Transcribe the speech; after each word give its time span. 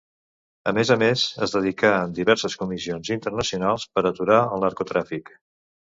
A 0.71 0.71
més 0.77 0.91
a 0.95 0.97
més, 1.01 1.25
es 1.47 1.53
dedicà 1.57 1.93
en 2.07 2.17
diverses 2.21 2.57
comissions 2.65 3.13
internacionals 3.19 3.89
per 3.95 4.09
aturar 4.15 4.45
el 4.51 4.69
narcotràfic. 4.69 5.37